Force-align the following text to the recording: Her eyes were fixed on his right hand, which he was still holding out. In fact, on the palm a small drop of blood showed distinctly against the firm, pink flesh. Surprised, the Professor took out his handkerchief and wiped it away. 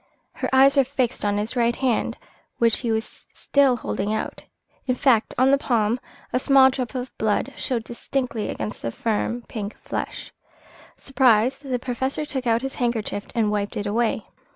Her 0.33 0.49
eyes 0.51 0.77
were 0.77 0.83
fixed 0.83 1.23
on 1.23 1.37
his 1.37 1.55
right 1.55 1.75
hand, 1.75 2.17
which 2.57 2.79
he 2.79 2.91
was 2.91 3.05
still 3.05 3.75
holding 3.75 4.11
out. 4.11 4.41
In 4.87 4.95
fact, 4.95 5.35
on 5.37 5.51
the 5.51 5.59
palm 5.59 5.99
a 6.33 6.39
small 6.39 6.71
drop 6.71 6.95
of 6.95 7.15
blood 7.19 7.53
showed 7.55 7.83
distinctly 7.83 8.49
against 8.49 8.81
the 8.81 8.89
firm, 8.89 9.43
pink 9.47 9.77
flesh. 9.77 10.31
Surprised, 10.97 11.61
the 11.69 11.77
Professor 11.77 12.25
took 12.25 12.47
out 12.47 12.63
his 12.63 12.73
handkerchief 12.81 13.27
and 13.35 13.51
wiped 13.51 13.77
it 13.77 13.85
away. 13.85 14.25